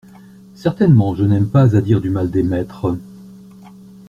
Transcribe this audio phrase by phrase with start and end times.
[0.55, 2.97] Certainement, je n’aime pas à dire du mal des maîtres…